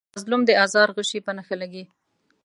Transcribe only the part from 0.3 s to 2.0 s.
د آزار غشی په نښه لګي.